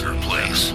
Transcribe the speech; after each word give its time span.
better 0.00 0.14
place. 0.20 0.72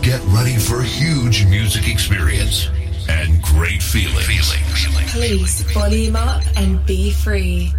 Get 0.00 0.22
ready 0.28 0.56
for 0.56 0.80
a 0.80 0.84
huge 0.84 1.44
music 1.46 1.86
experience 1.86 2.68
and 3.08 3.42
great 3.42 3.82
feeling. 3.82 4.24
Please 5.08 5.60
volume 5.72 6.16
up 6.16 6.42
and 6.56 6.84
be 6.86 7.10
free. 7.10 7.74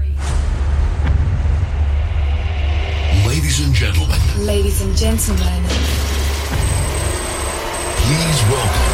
Ladies 3.25 3.65
and 3.65 3.73
gentlemen. 3.73 4.19
Ladies 4.37 4.81
and 4.81 4.95
gentlemen. 4.95 5.63
Please 7.97 8.41
welcome. 8.49 8.90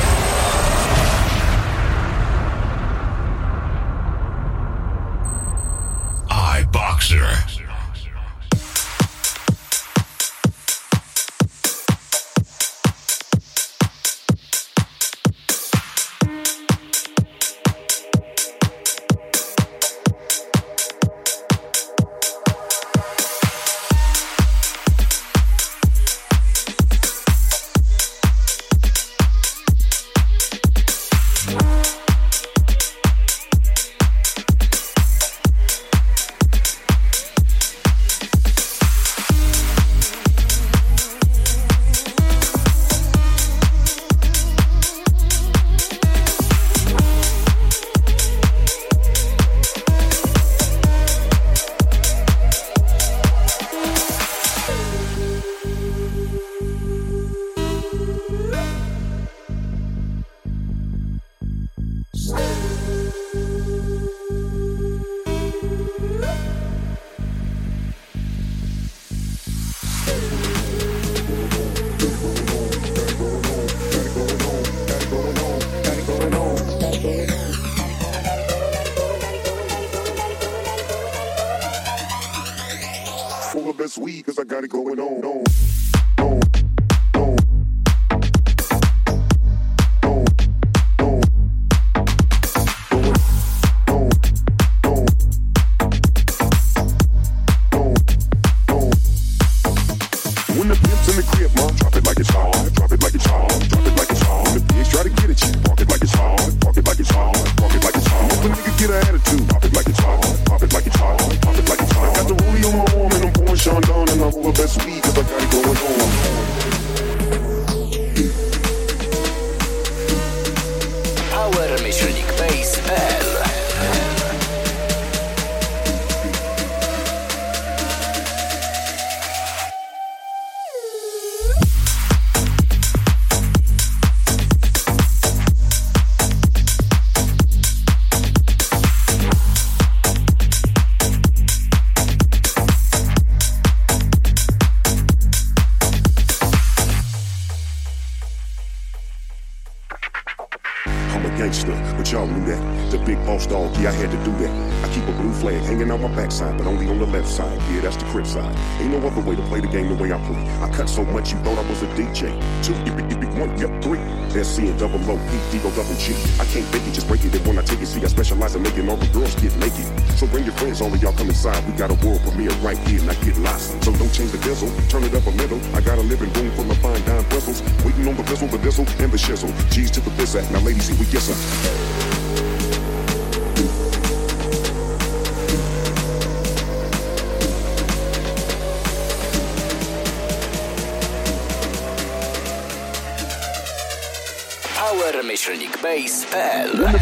Metallic-Base.pl. 195.48 196.76
Drop 196.76 196.94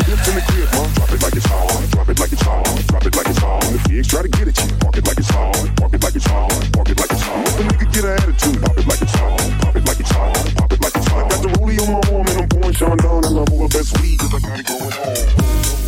it 1.11 1.23
like 1.23 1.33
it's 1.33 1.45
hard, 1.47 1.89
drop 1.89 2.09
it 2.09 2.19
like 2.19 2.31
it's 2.31 2.41
hard, 2.43 2.85
drop 2.85 3.05
it 3.05 3.15
like 3.15 3.27
it's 3.27 3.39
hard. 3.39 3.63
If 3.73 3.91
you 3.91 4.03
try 4.03 4.21
to 4.21 4.27
get 4.27 4.47
it, 4.47 4.57
you 4.61 4.77
walk 4.83 4.97
it 4.97 5.07
like 5.07 5.17
it's 5.17 5.29
hard, 5.29 5.79
walk 5.79 5.93
it 5.93 6.03
like 6.03 6.15
it's 6.15 6.27
hard, 6.27 6.53
walk 6.77 6.89
it 6.89 6.99
like 6.99 7.11
it's 7.11 7.21
hard. 7.23 7.47
If 7.47 7.81
a 7.81 7.85
get 7.85 8.05
an 8.05 8.11
attitude, 8.11 8.61
pop 8.61 8.77
it 8.77 8.85
like 8.85 9.01
it's 9.01 9.15
hard, 9.15 9.61
pop 9.61 9.75
it 9.75 9.85
like 9.87 9.99
it's 9.99 10.11
hard, 10.11 10.55
pop 10.57 10.71
it 10.71 10.79
like 10.79 10.95
it's 10.95 11.07
hard. 11.07 11.29
Got 11.31 11.41
the 11.41 11.47
rollie 11.57 11.81
on 11.81 11.91
my 11.93 12.01
arm 12.13 12.27
and 12.27 12.37
I'm 12.37 12.49
pouring 12.49 12.73
Sean 12.75 12.97
down 12.97 13.25
and 13.25 13.49
I'm 13.49 13.67
best 13.67 13.99
weed 13.99 14.19
cause 14.19 14.33
I 14.35 14.39
got 14.39 14.59
it 14.59 14.67
going 14.67 14.93
on. 14.93 15.84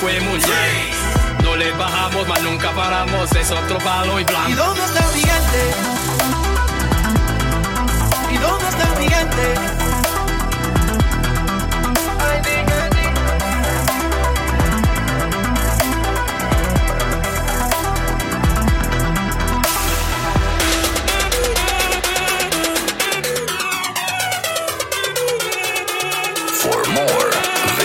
Fue 0.00 0.18
muy 0.20 0.38
bien. 0.38 1.44
No 1.44 1.56
le 1.56 1.72
bajamos, 1.72 2.26
mas 2.26 2.42
nunca 2.42 2.70
paramos, 2.72 3.30
es 3.32 3.50
otro 3.50 3.78
palo 3.78 4.18
y 4.18 4.24
blanco. 4.24 4.50
¿Y 4.50 4.54
dónde 4.54 4.84
está 4.84 4.98
el 5.00 5.14
gigante? 5.14 5.70
¿Y 8.32 8.38
dónde 8.38 8.68
está 8.68 8.82
el 8.82 8.98
gigante? 8.98 9.80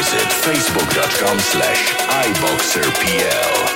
facebook.com 0.03 1.39
slash 1.39 1.93
iboxerpl. 2.27 3.74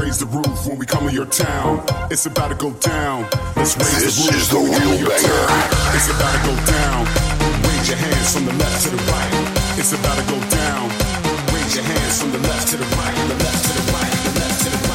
Raise 0.00 0.18
the 0.18 0.26
roof 0.26 0.66
when 0.66 0.78
we 0.78 0.86
come 0.86 1.06
to 1.08 1.12
your 1.12 1.26
town. 1.26 1.84
It's 2.10 2.26
about 2.26 2.48
to 2.48 2.54
go 2.54 2.70
down. 2.72 3.22
Let's 3.56 3.76
raise 3.76 4.02
this 4.02 4.16
the 4.16 4.24
roof. 4.24 4.34
This 4.34 4.42
is 4.42 4.48
the 4.48 4.58
real 4.58 4.96
banger. 5.08 5.46
It's 5.96 6.08
about 6.10 6.32
to 6.34 6.40
go 6.48 6.54
down. 6.66 7.00
Raise 7.66 7.88
your 7.88 7.98
hands 7.98 8.34
from 8.34 8.44
the 8.46 8.54
left 8.54 8.82
to 8.84 8.90
the 8.90 9.02
right. 9.10 9.32
It's 9.78 9.92
about 9.92 10.16
to 10.18 10.24
go 10.30 10.38
down. 10.50 10.88
Raise 11.52 11.74
your 11.76 11.84
hands 11.84 12.20
from 12.20 12.32
the 12.32 12.38
left 12.38 12.68
to 12.68 12.76
the 12.76 12.88
right. 12.96 13.16
The 13.28 13.36
left 13.44 13.62
to 13.66 13.72
the 13.78 13.84
right. 13.92 14.12
The 14.24 14.40
left 14.40 14.58
to 14.64 14.70
the 14.70 14.88
right. 14.88 14.93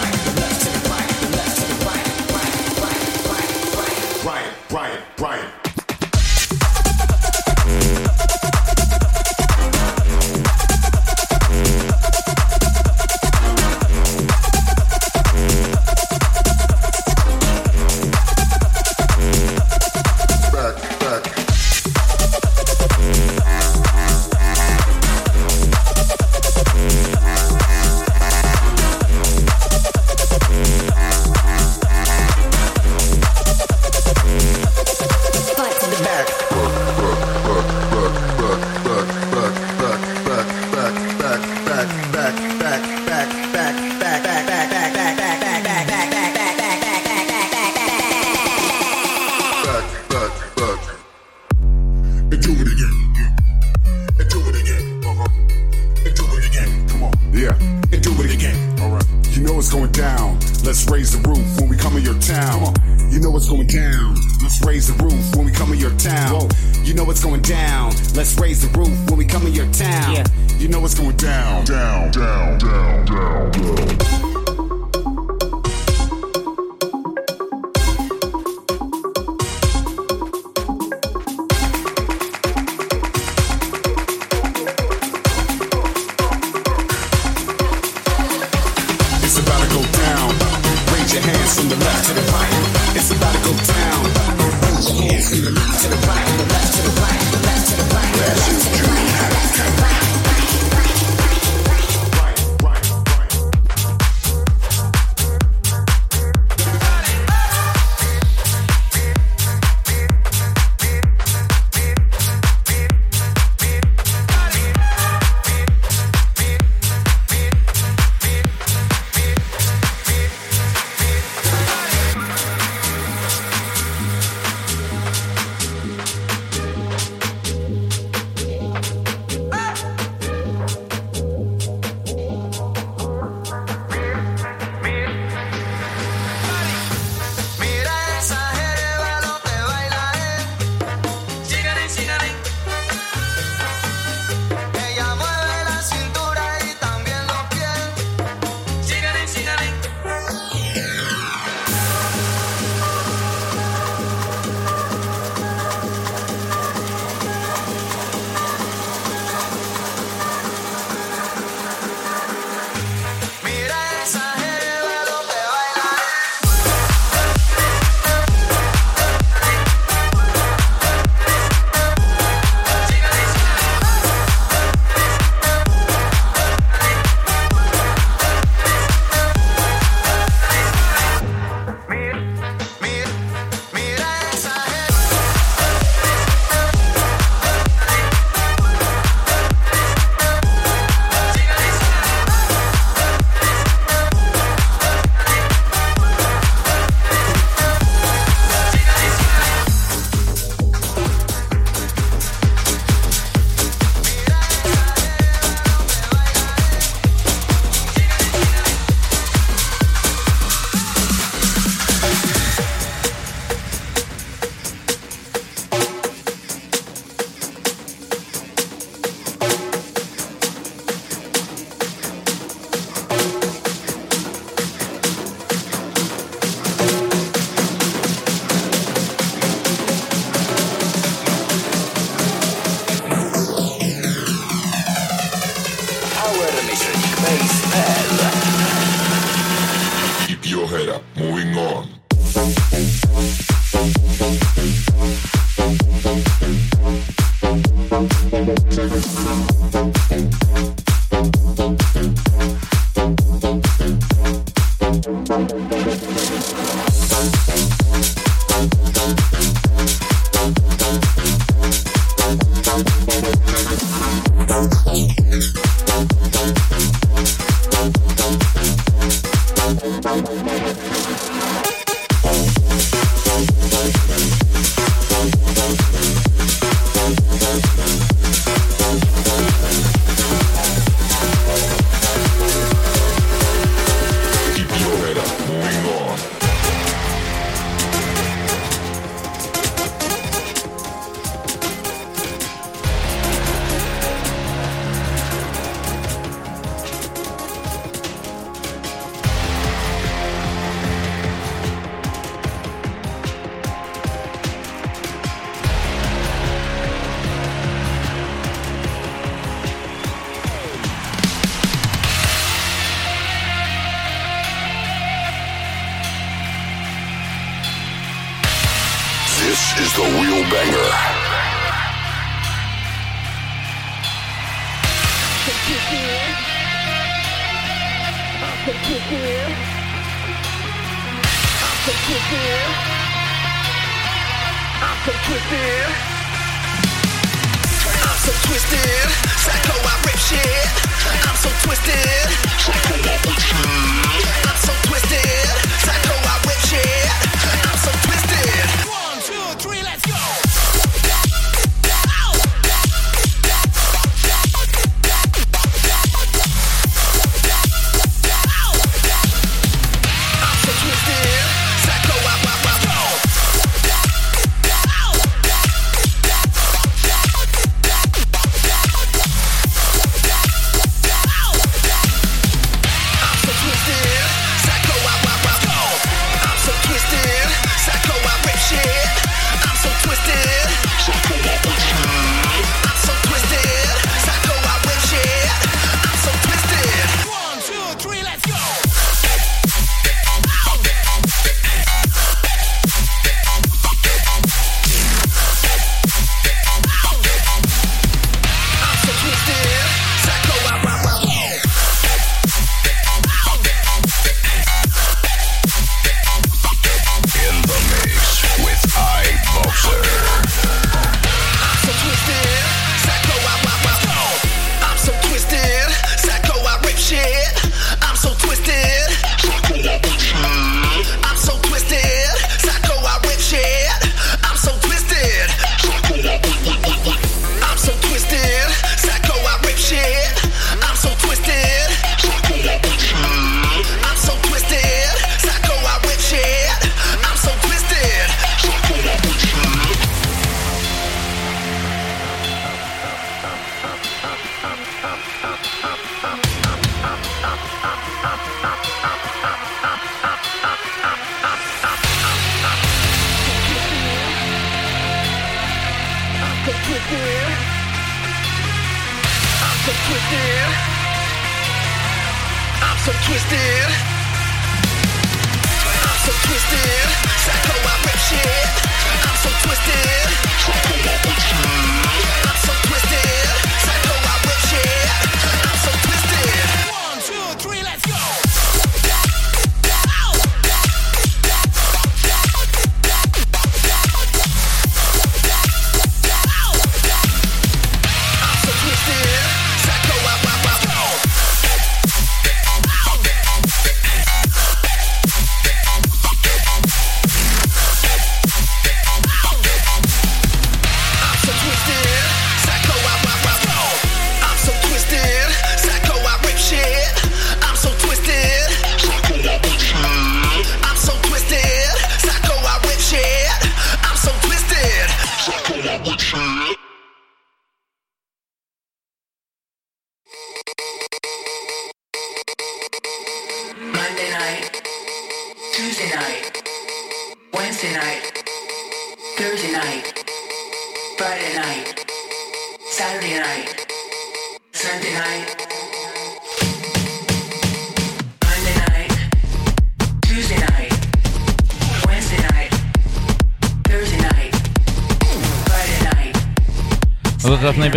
Let's 60.70 60.88
raise 60.88 61.20
the 61.20 61.28
roof 61.28 61.60
when 61.60 61.68
we 61.68 61.76
come 61.76 61.98
in 61.98 62.04
your 62.04 62.20
town. 62.20 62.76
You 63.10 63.20
know 63.20 63.32
what's 63.32 63.50
going 63.50 63.66
down. 63.66 64.14
Let's 64.44 64.64
raise 64.64 64.86
the 64.86 65.04
roof 65.04 65.36
when 65.36 65.48
we 65.48 65.52
come 65.52 65.74
in 65.74 65.80
your 65.80 65.90
town. 65.98 66.48
You 66.84 66.94
know 66.94 67.04
what's 67.06 67.24
going 67.24 67.42
down. 67.42 67.88
Let's 68.14 68.38
raise 68.38 68.62
the 68.62 68.78
roof 68.78 69.10
when 69.10 69.18
we 69.18 69.26
come 69.26 69.48
in 69.48 69.54
your 69.54 69.66
town. 69.72 70.14
Yeah. 70.14 70.26
You 70.60 70.68
know 70.68 70.80
what's 70.80 70.94
going 70.94 71.18
down. 71.18 71.66
Down, 71.66 72.12
down, 72.12 72.60
down, 72.60 73.06
down, 73.06 73.52
down. 73.52 74.28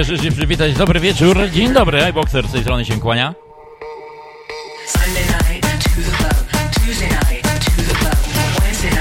cieszyć 0.05 0.23
się 0.23 0.33
przywitać. 0.33 0.75
Dobry 0.75 1.01
wieczór, 1.01 1.51
dzień 1.51 1.73
dobry. 1.73 2.05
iBoxer 2.05 2.49
z 2.49 2.53
tej 2.53 2.63
strony 2.63 2.85
się 2.85 3.01
kłania. 3.01 3.35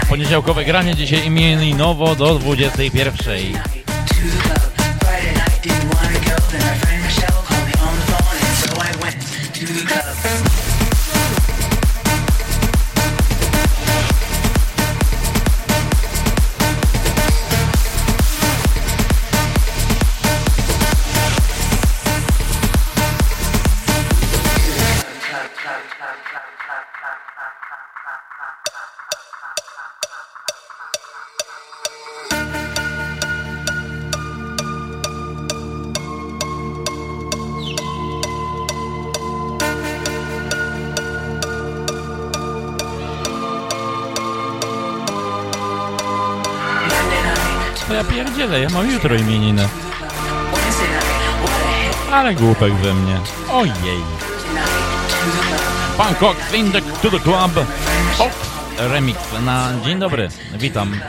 Poniedziałkowe 0.10 0.66
granie 0.66 0.96
dzisiaj 0.96 1.26
imieninowo 1.26 2.16
do 2.16 2.40
21. 2.40 3.91
jutro 49.02 49.16
imieniny. 49.16 49.68
Ale 52.12 52.36
głupek 52.36 52.74
we 52.74 52.94
mnie. 52.94 53.20
Ojej. 53.52 54.02
Bangkok 55.98 56.38
in 56.54 56.72
to 56.72 57.10
the 57.10 57.20
club. 57.20 57.52
Fox 58.18 58.36
remix 58.78 59.20
na 59.46 59.70
dzień 59.86 60.00
dobry. 60.00 60.30
Witam. 60.54 61.00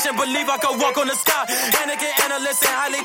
patient, 0.00 0.16
believe 0.16 0.48
I 0.48 0.56
could 0.58 0.80
walk 0.80 0.96
on 0.98 1.06
the 1.06 1.14
sky. 1.14 1.44
Anakin, 1.80 2.24
analyst, 2.24 2.64
and 2.64 2.72
highly 2.72 3.04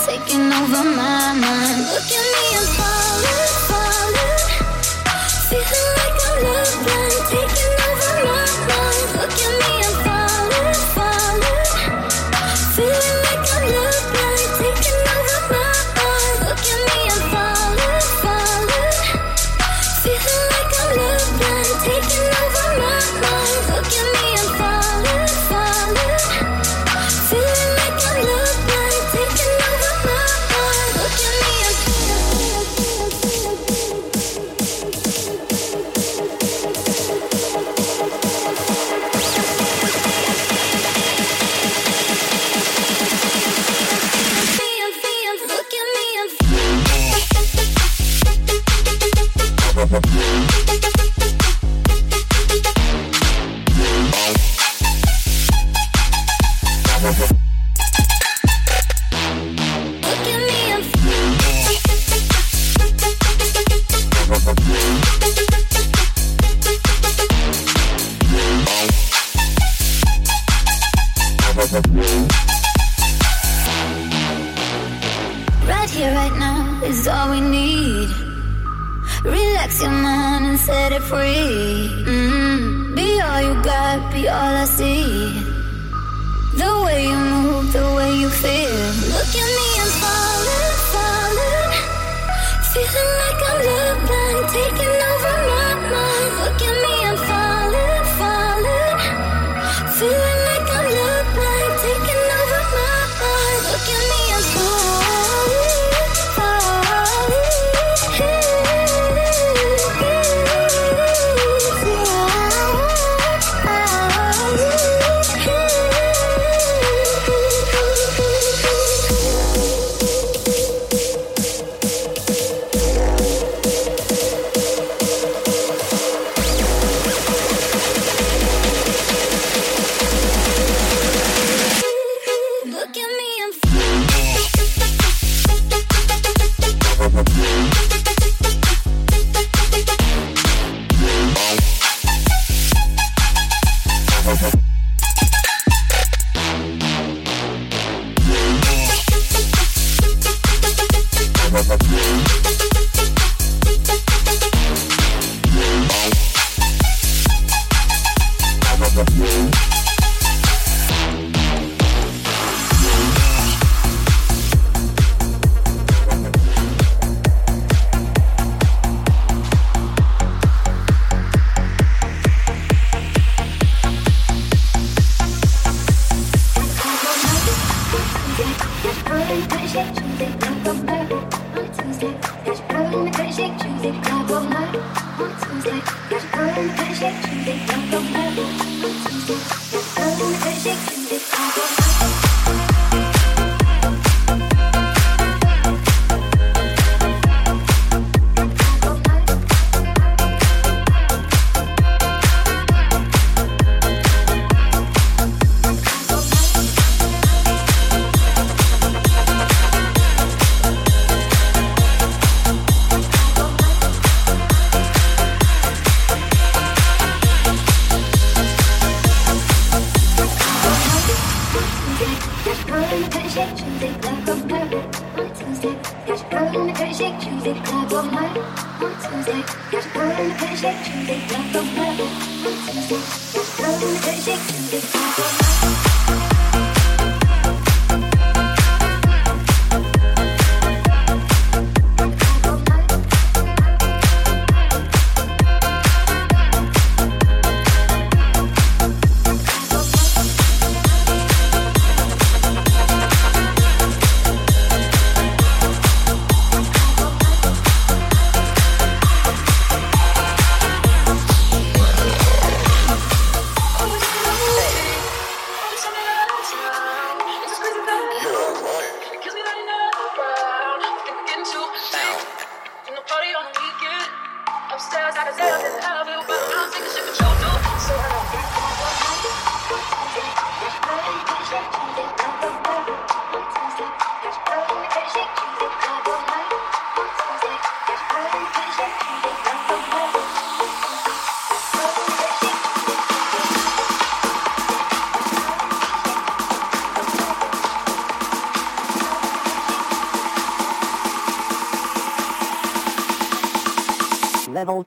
taking 0.00 0.52
over 0.52 0.84
my 0.84 1.32
mind. 1.32 1.80
Look 1.92 2.10
at 2.10 2.26
me 2.34 2.56
and 2.58 2.68
fall. 2.76 2.95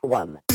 one. 0.09 0.48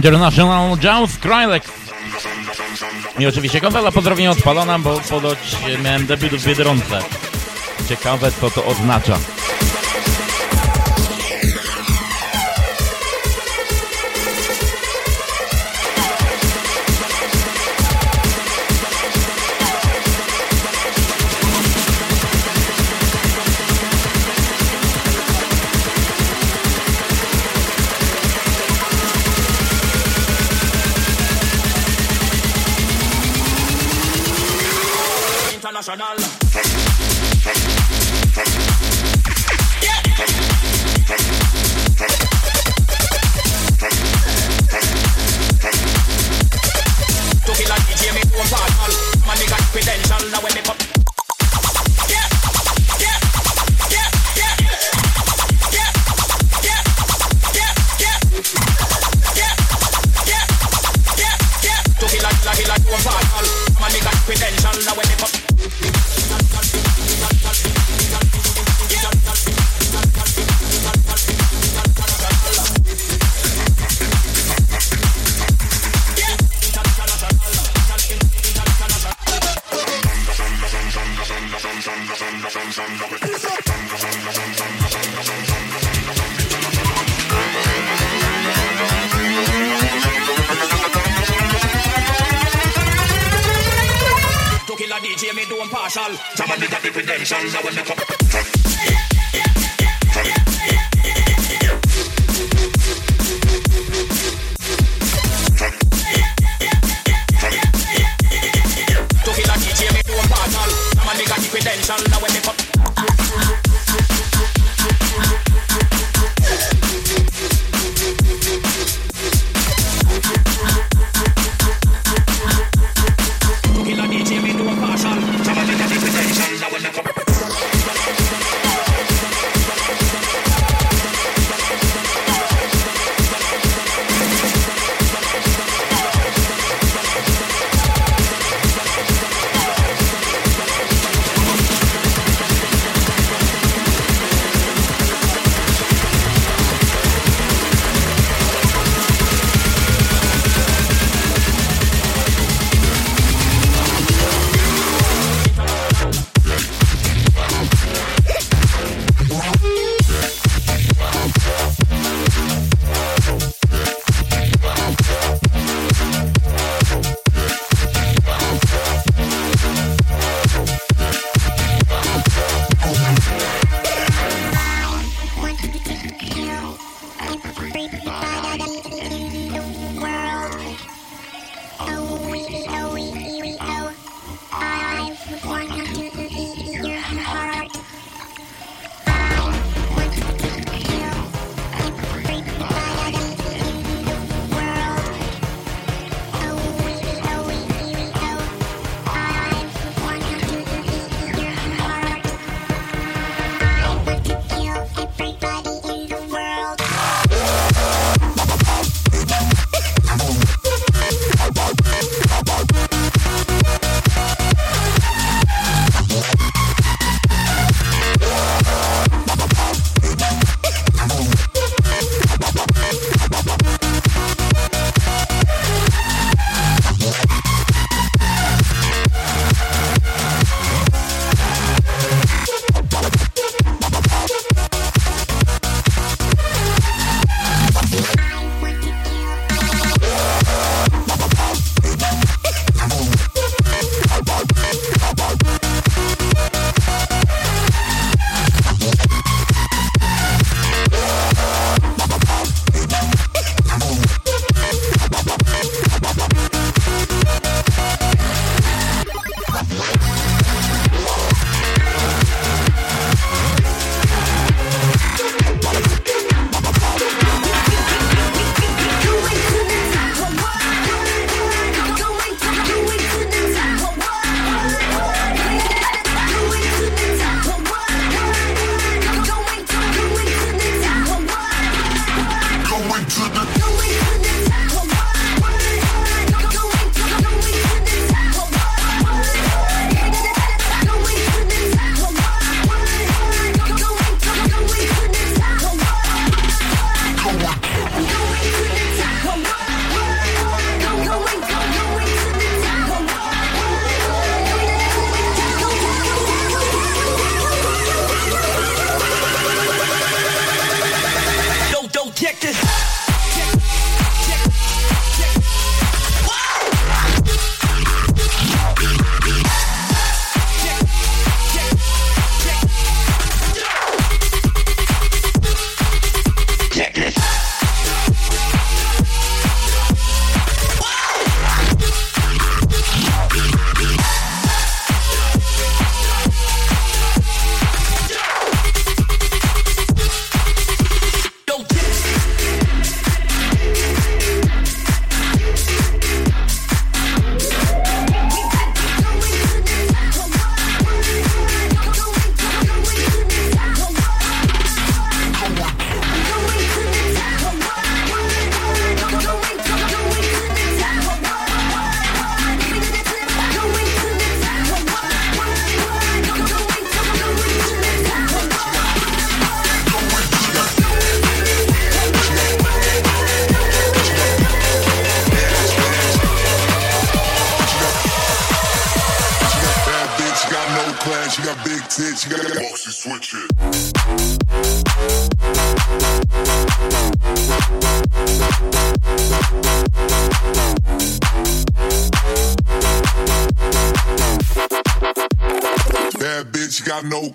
International 0.00 0.76
Jones 0.82 1.10
Skrillex. 1.10 1.68
I 3.18 3.26
oczywiście 3.26 3.60
kontrola 3.60 3.92
pozdrowienia 3.92 4.30
odpalona, 4.30 4.78
bo 4.78 5.00
podoć 5.10 5.38
miałem 5.84 6.06
debiut 6.06 6.32
w 6.32 6.46
Biedronce. 6.46 7.02
Ciekawe 7.88 8.32
co 8.32 8.50
to 8.50 8.64
oznacza. 8.64 9.18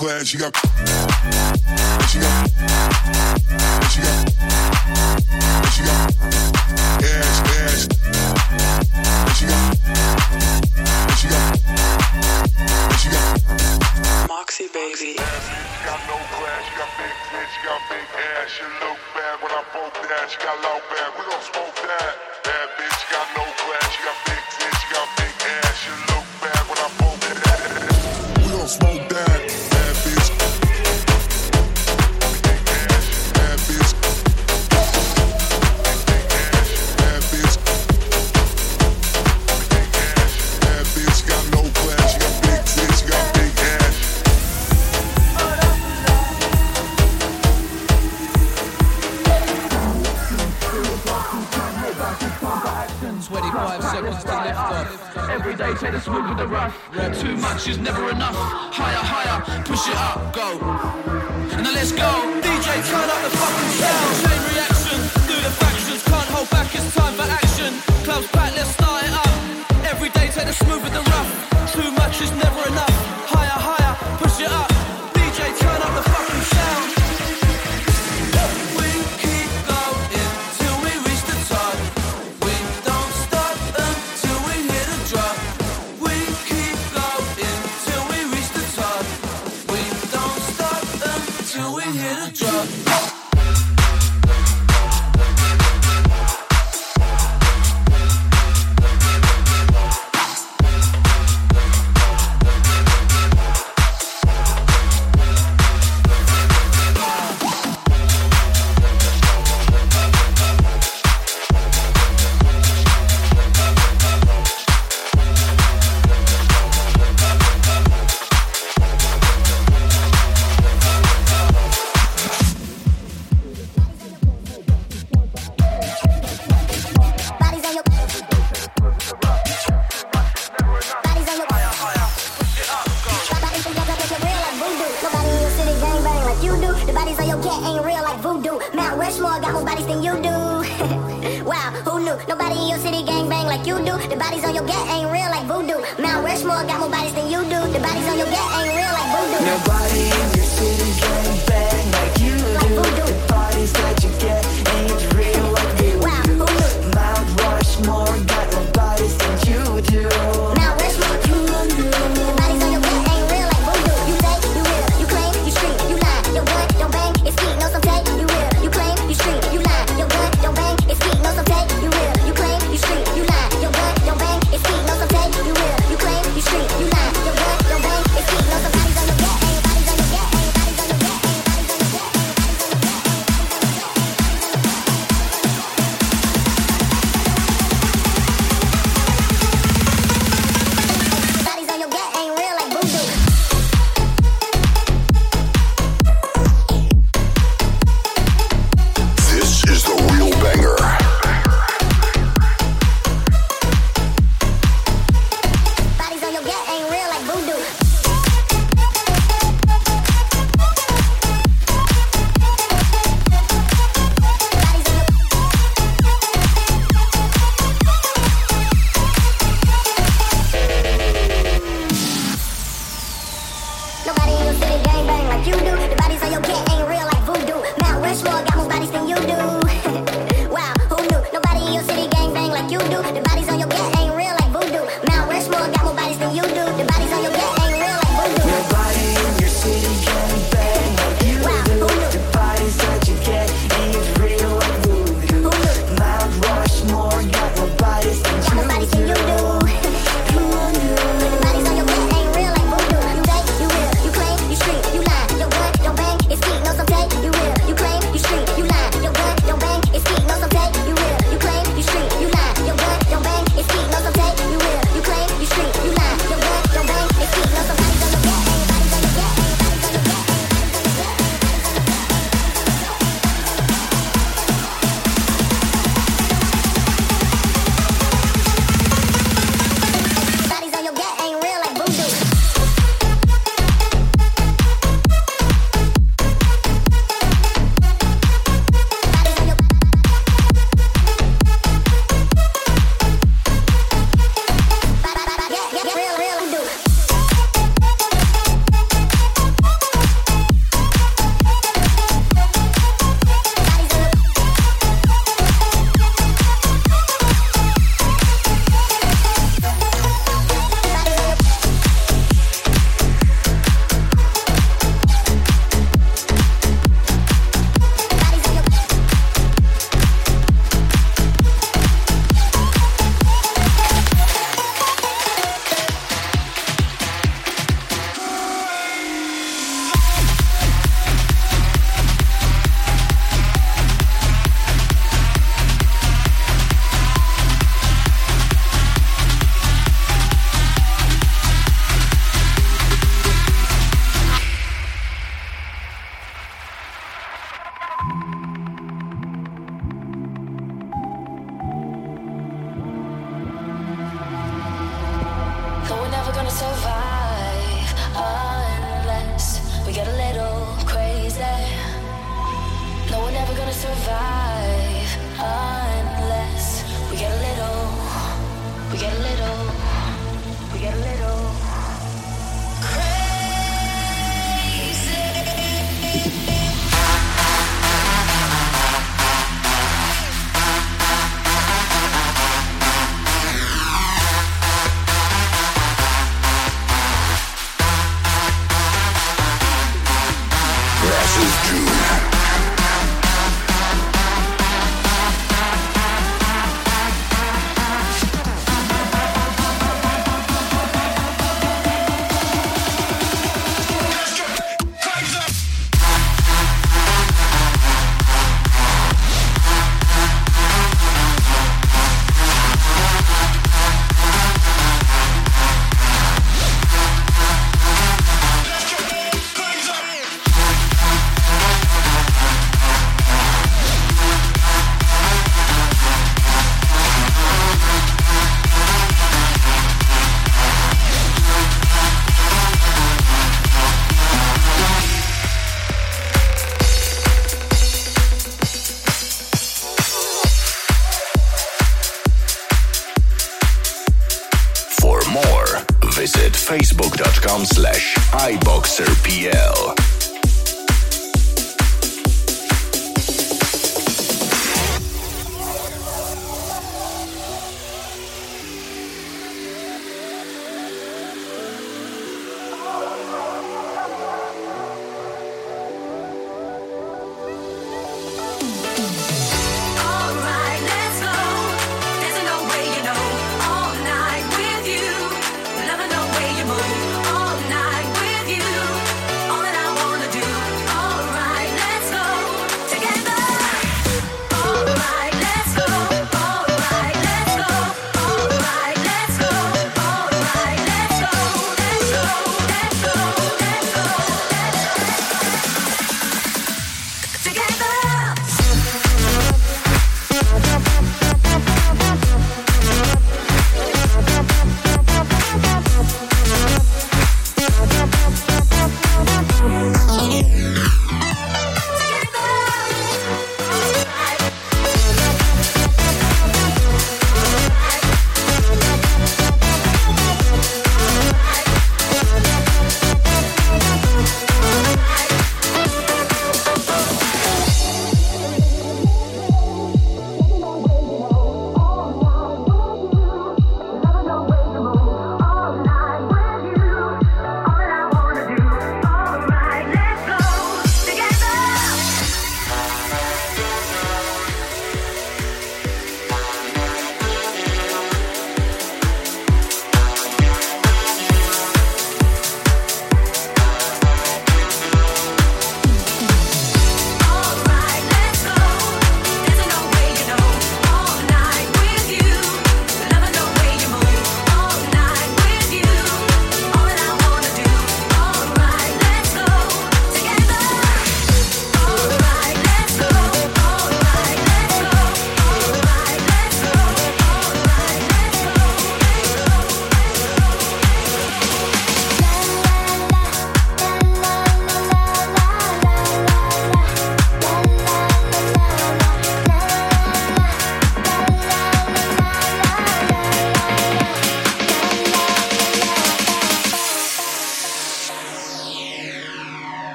Class, 0.00 0.32
got. 0.34 0.59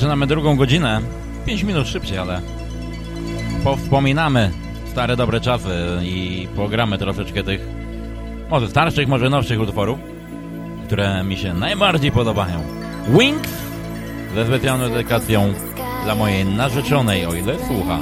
Zaczynamy 0.00 0.26
drugą 0.26 0.56
godzinę. 0.56 1.00
5 1.46 1.62
minut 1.62 1.88
szybciej, 1.88 2.18
ale 2.18 2.40
powspominamy 3.64 4.50
stare 4.90 5.16
dobre 5.16 5.40
czasy 5.40 5.68
i 6.02 6.48
pogramy 6.56 6.98
troszeczkę 6.98 7.42
tych 7.42 7.60
może 8.50 8.68
starszych, 8.68 9.08
może 9.08 9.30
nowszych 9.30 9.60
utworów, 9.60 9.98
które 10.86 11.24
mi 11.24 11.36
się 11.36 11.54
najbardziej 11.54 12.12
podobają. 12.12 12.60
Wings 13.08 13.48
ze 14.34 14.46
specjalną 14.46 14.88
dedykacją 14.88 15.52
dla 16.04 16.14
mojej 16.14 16.44
narzeczonej, 16.44 17.26
o 17.26 17.34
ile 17.34 17.54
słucha. 17.66 17.98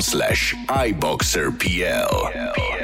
slash 0.00 0.54
iboxerpl. 0.68 2.75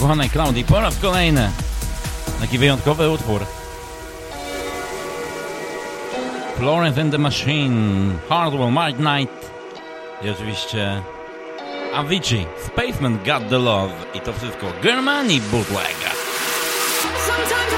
kochanej 0.00 0.30
Klaudii, 0.30 0.64
po 0.64 0.80
raz 0.80 0.98
kolejny 0.98 1.50
taki 2.40 2.58
wyjątkowy 2.58 3.10
utwór. 3.10 3.44
Florence 6.58 7.00
and 7.00 7.12
the 7.12 7.18
Machine, 7.18 8.12
Hardwell, 8.28 8.70
Mark 8.70 8.96
Knight 8.96 9.50
i 10.22 10.30
oczywiście 10.30 11.02
Avicii, 11.94 12.46
Spaceman 12.66 13.18
Got 13.18 13.48
the 13.48 13.58
Love 13.58 13.92
i 14.14 14.20
to 14.20 14.32
wszystko 14.32 14.66
Germany 14.82 15.40
Bootlega. 15.40 16.10
Sometimes 17.26 17.69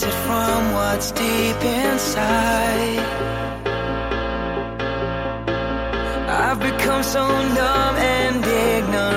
disconnected 0.00 0.12
from 0.26 0.72
what's 0.72 1.12
deep 1.12 1.62
inside. 1.62 2.98
I've 6.28 6.60
become 6.60 7.02
so 7.02 7.26
numb 7.26 7.96
and 7.96 8.44
ignorant. 8.44 9.09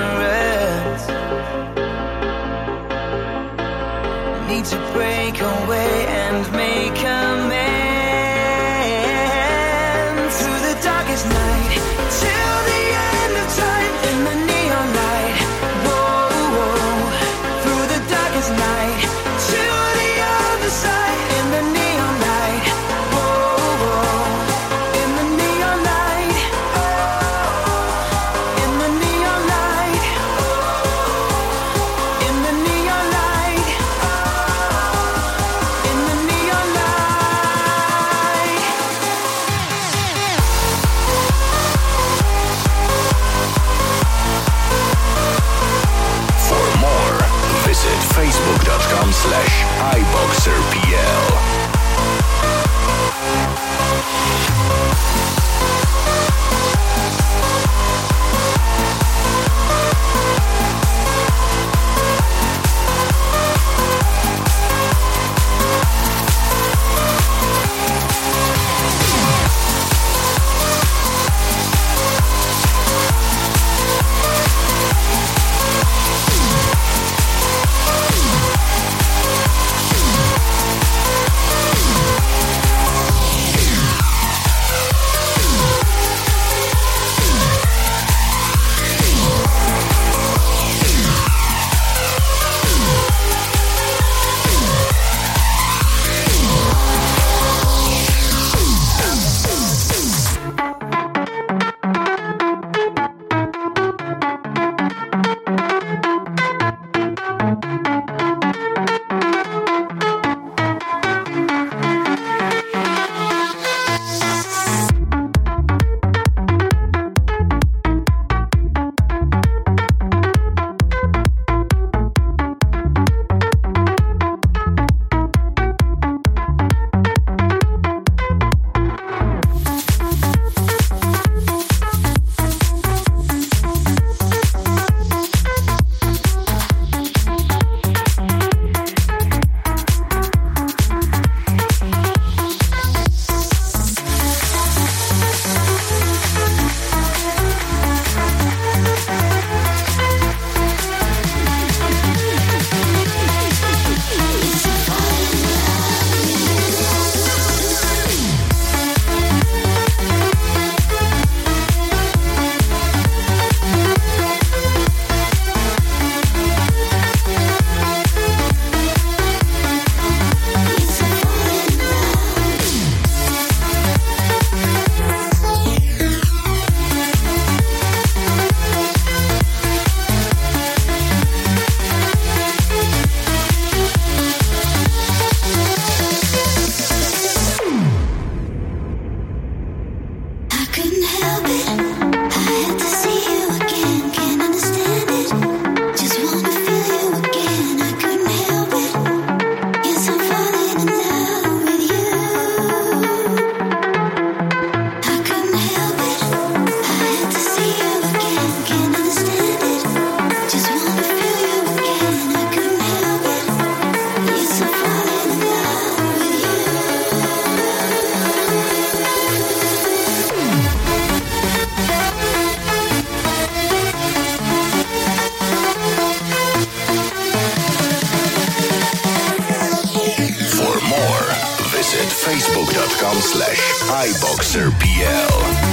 Highboxer 233.94 234.72
PL. 234.80 235.63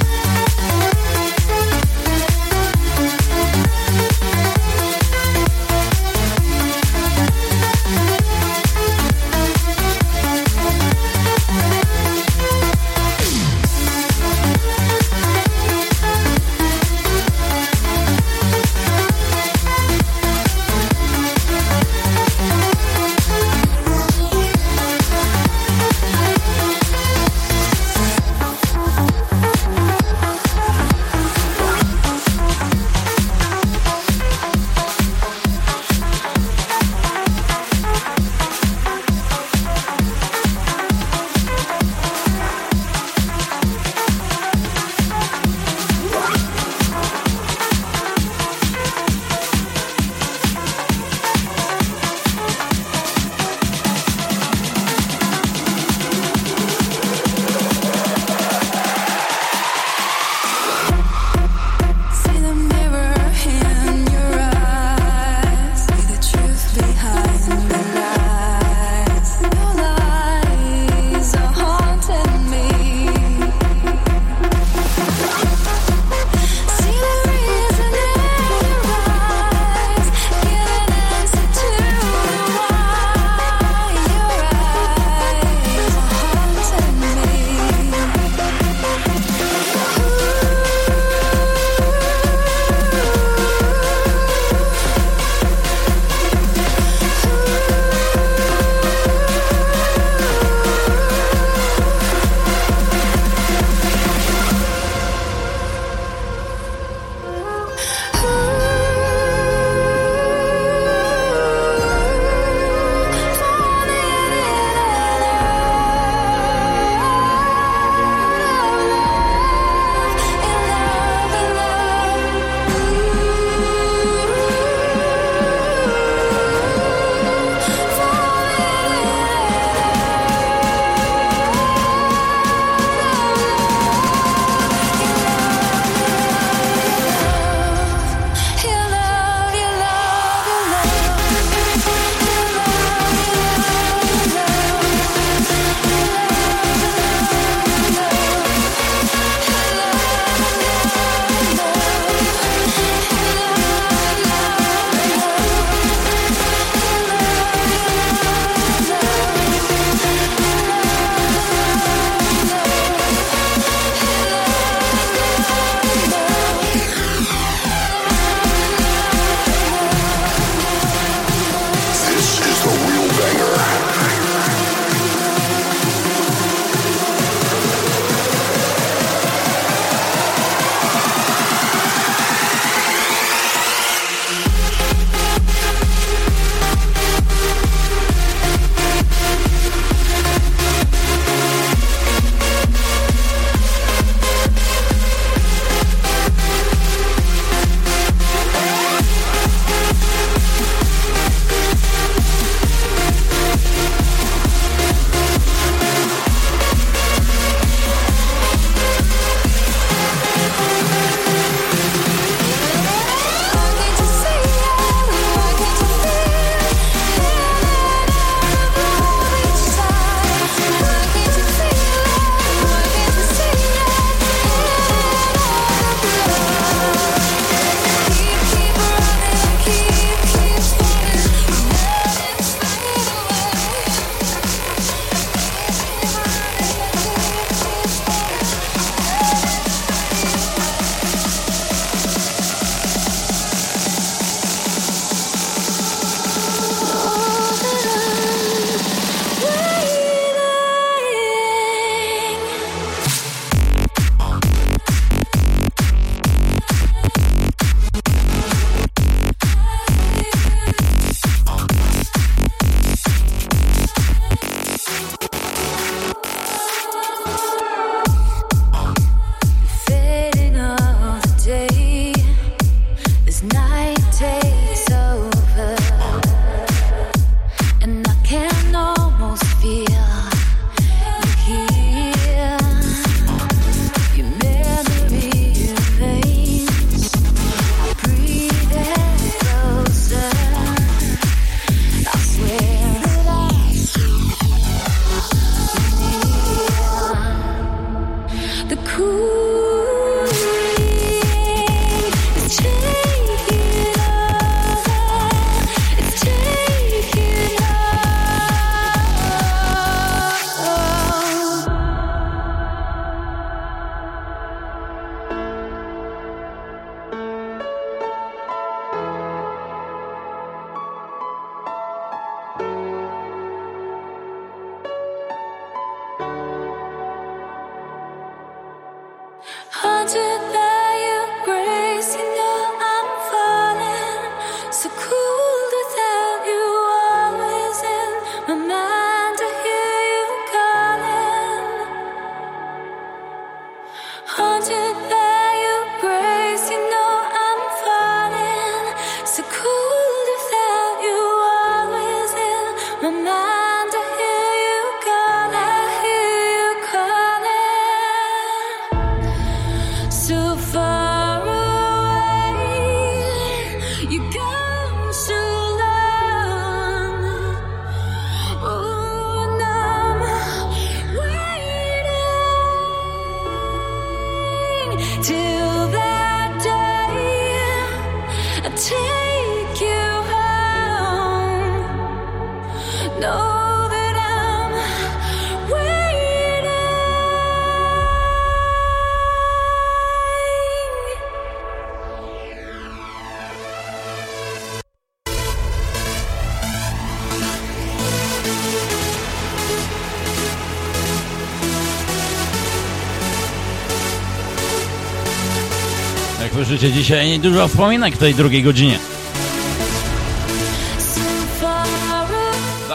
słuchajcie, 406.82 406.99
dzisiaj 407.03 407.40
dużo 407.40 407.68
wspominek 407.68 408.16
w 408.16 408.18
tej 408.18 408.36
drugiej 408.36 408.64
godzinie. 408.64 408.99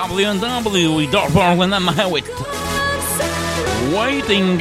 W.W. 0.08 1.00
i 1.00 1.08
Dorf 1.08 1.36
Orlen 1.36 1.74
Waiting. 3.94 4.60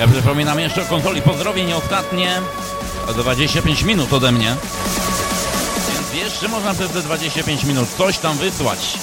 Ja 0.00 0.08
przypominam 0.08 0.60
jeszcze 0.60 0.82
o 0.82 0.84
kontroli 0.84 1.22
pozdrowień 1.22 1.72
ostatnie 1.72 2.40
25 3.16 3.82
minut 3.82 4.12
ode 4.12 4.32
mnie. 4.32 4.56
Więc 5.92 6.14
jeszcze 6.14 6.48
można 6.48 6.74
przez 6.74 6.90
te 6.90 7.02
25 7.02 7.64
minut 7.64 7.88
coś 7.98 8.18
tam 8.18 8.38
wysłać. 8.38 8.98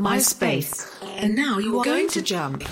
my 0.00 0.18
space. 0.18 0.90
And 1.16 1.34
now 1.34 1.58
you 1.58 1.78
are 1.78 1.84
going 1.84 2.08
to 2.08 2.22
jump. 2.22 2.64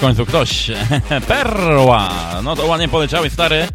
Końcu 0.00 0.26
ktoś. 0.26 0.70
Perła! 1.28 2.10
No 2.42 2.56
to 2.56 2.66
ładnie 2.66 2.88
poleciały, 2.88 3.30
stary. 3.30 3.68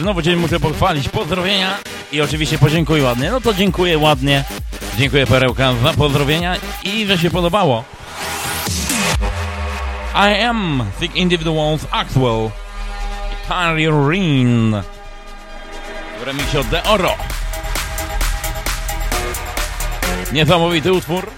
Znowu 0.00 0.22
Cię 0.22 0.36
muszę 0.36 0.60
pochwalić. 0.60 1.08
Pozdrowienia 1.08 1.78
i 2.12 2.20
oczywiście 2.20 2.58
podziękuj 2.58 3.02
ładnie. 3.02 3.30
No 3.30 3.40
to 3.40 3.54
dziękuję 3.54 3.98
ładnie. 3.98 4.44
Dziękuję 4.98 5.26
Perełka 5.26 5.74
za 5.82 5.92
pozdrowienia 5.92 6.56
i 6.84 7.06
że 7.06 7.18
się 7.18 7.30
podobało. 7.30 7.84
I 10.14 10.42
am 10.42 10.84
Thick 11.00 11.16
Individuals 11.16 11.86
Axwell 11.90 12.50
i 13.32 13.48
Taryn 13.48 14.82
w 16.20 16.22
remiksie 16.26 16.56
The 16.70 16.84
Oro. 16.84 17.14
Niesamowity 20.32 20.92
utwór, 20.92 21.30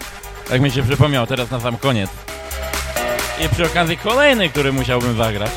tak 0.48 0.60
mi 0.60 0.70
się 0.70 0.82
przypomniał 0.82 1.27
teraz 1.27 1.51
na 1.51 1.60
sam 1.60 1.77
koniec. 1.77 2.30
I 3.45 3.49
przy 3.49 3.67
okazji 3.67 3.97
kolejny, 3.97 4.49
który 4.49 4.73
musiałbym 4.73 5.17
zagrać. 5.17 5.51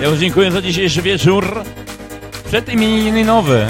Ja 0.00 0.08
już 0.08 0.18
dziękuję 0.18 0.52
za 0.52 0.62
dzisiejszy 0.62 1.02
wieczór. 1.02 1.64
Przed 2.48 2.68
imieninowy. 2.68 3.66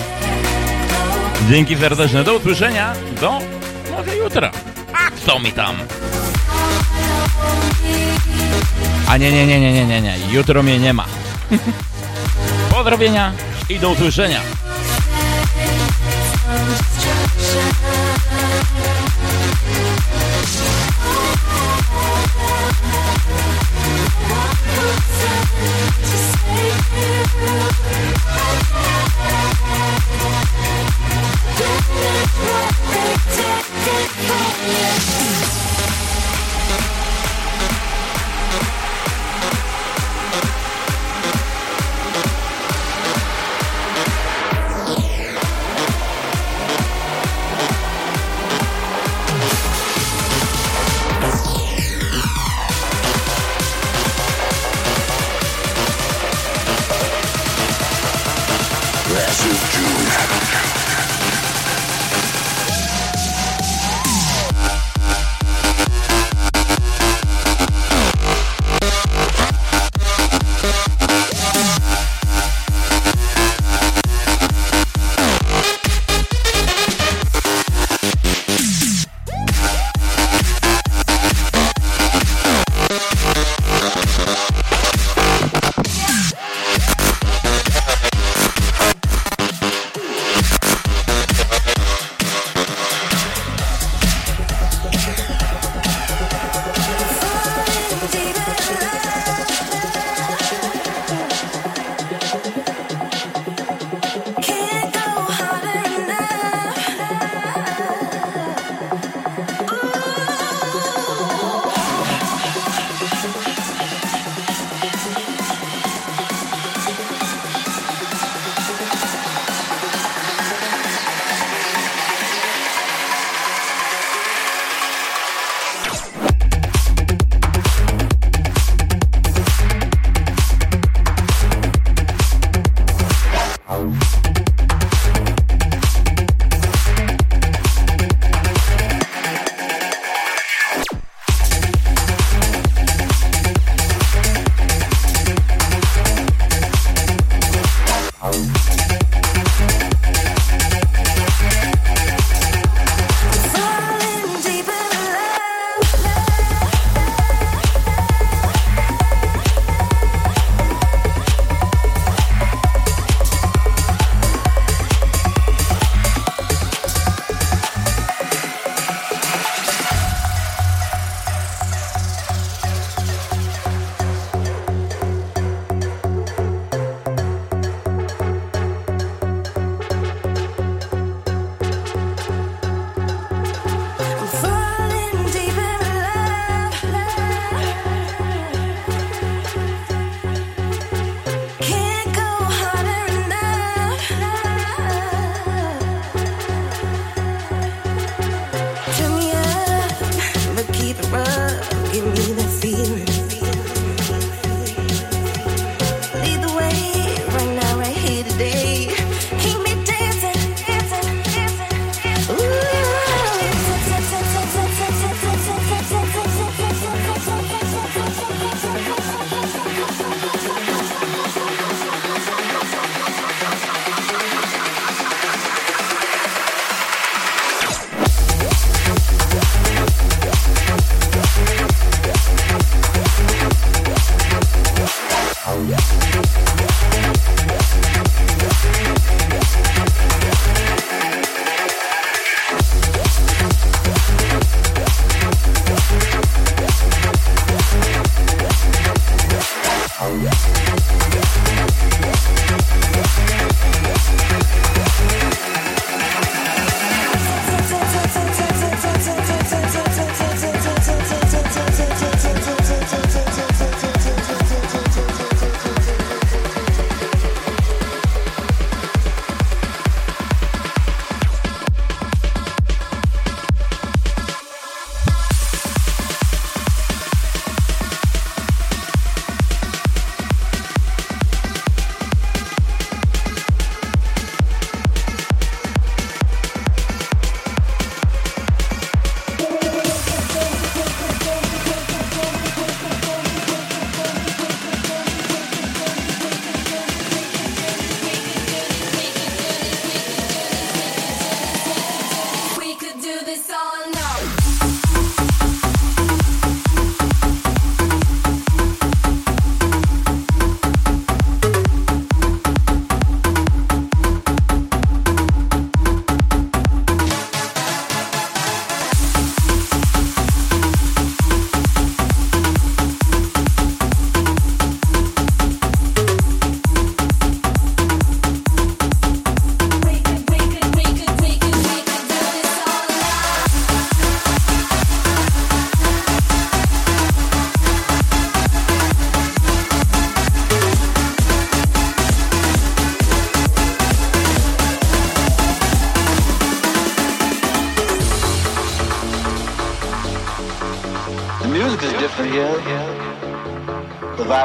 Dzięki 1.51 1.77
serdeczne. 1.77 2.25
Do 2.25 2.35
usłyszenia. 2.35 2.93
Do 3.21 3.41
może 3.91 4.17
jutra. 4.17 4.51
A 4.93 5.27
co 5.27 5.39
mi 5.39 5.53
tam? 5.53 5.77
A 9.09 9.17
nie, 9.17 9.33
nie, 9.33 9.47
nie, 9.47 9.61
nie, 9.61 9.73
nie, 9.73 9.87
nie, 9.87 10.01
nie. 10.01 10.17
Jutro 10.31 10.63
mnie 10.63 10.79
nie 10.79 10.93
ma. 10.93 11.05
Pozdrowienia 12.75 13.33
i 13.69 13.79
do 13.79 13.91
usłyszenia. 13.91 14.41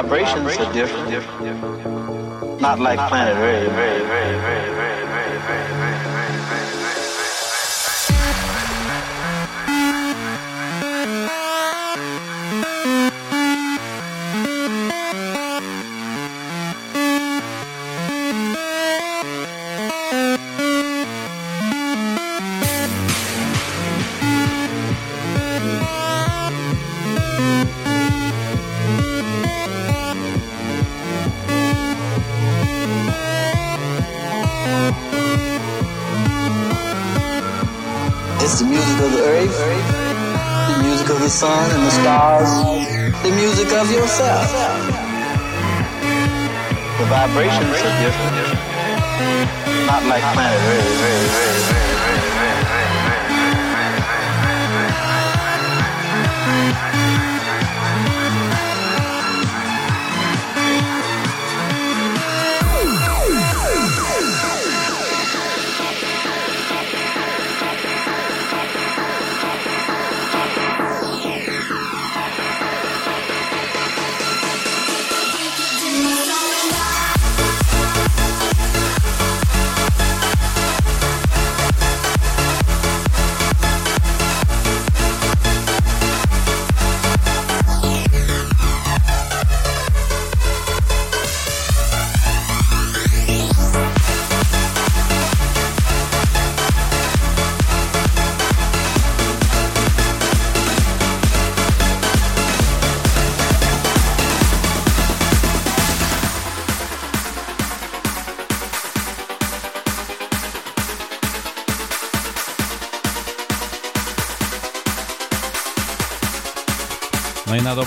vibrations 0.02 0.58
are 0.58 0.72
different. 0.72 2.60
Not 2.60 2.78
like 2.80 2.98
planet 3.08 3.36
Earth. 3.36 4.01
The 47.02 47.08
vibrations 47.08 47.82
are 47.82 47.98
different. 48.00 48.36
Not 49.88 50.04
like 50.06 50.22
planet 50.22 50.60
Earth. 50.70 52.61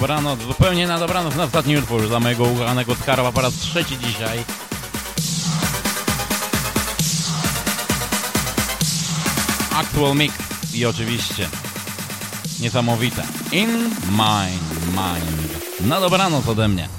dobranoc, 0.07 0.41
zupełnie 0.41 0.87
na 0.87 0.99
dobranoc, 0.99 1.35
na 1.35 1.43
ostatni 1.43 1.77
utwór 1.77 2.07
dla 2.07 2.19
mojego 2.19 2.43
ukochanego 2.43 2.95
Skarba 2.95 3.31
po 3.31 3.41
raz 3.41 3.53
trzeci 3.53 3.97
dzisiaj. 3.97 4.39
Actual 9.75 10.15
Mix 10.15 10.35
i 10.73 10.85
oczywiście 10.85 11.49
niesamowite 12.59 13.23
In 13.51 13.69
My 14.11 14.49
Mind. 14.87 15.81
Na 15.81 15.99
dobranoc 15.99 16.47
ode 16.47 16.67
mnie. 16.67 16.89